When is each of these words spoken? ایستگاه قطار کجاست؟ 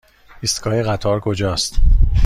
ایستگاه 0.41 0.83
قطار 0.83 1.19
کجاست؟ 1.19 1.75